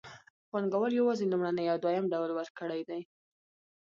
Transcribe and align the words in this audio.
پانګوال 0.51 0.91
یوازې 0.99 1.29
لومړنی 1.31 1.65
او 1.73 1.77
دویم 1.83 2.05
ډول 2.13 2.31
ورکړي 2.33 2.81
دي 2.89 3.01